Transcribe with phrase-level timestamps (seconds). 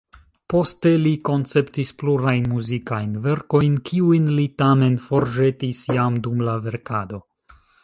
[0.51, 7.25] Poste li konceptis plurajn muzikajn verkojn, kiujn li tamen forĵetis jam dum la verkado.